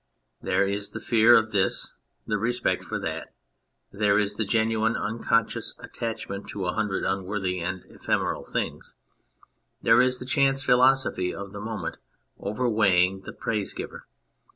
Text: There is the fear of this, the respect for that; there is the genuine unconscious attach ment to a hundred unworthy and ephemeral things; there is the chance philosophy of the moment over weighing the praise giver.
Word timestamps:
There 0.41 0.63
is 0.63 0.89
the 0.93 0.99
fear 0.99 1.37
of 1.37 1.51
this, 1.51 1.91
the 2.25 2.39
respect 2.39 2.83
for 2.83 2.97
that; 3.01 3.35
there 3.91 4.17
is 4.17 4.33
the 4.33 4.45
genuine 4.45 4.95
unconscious 4.97 5.75
attach 5.77 6.27
ment 6.27 6.47
to 6.47 6.65
a 6.65 6.73
hundred 6.73 7.03
unworthy 7.03 7.59
and 7.59 7.83
ephemeral 7.85 8.43
things; 8.43 8.95
there 9.83 10.01
is 10.01 10.17
the 10.17 10.25
chance 10.25 10.63
philosophy 10.63 11.31
of 11.31 11.53
the 11.53 11.61
moment 11.61 11.97
over 12.39 12.67
weighing 12.67 13.21
the 13.21 13.31
praise 13.33 13.73
giver. 13.73 14.07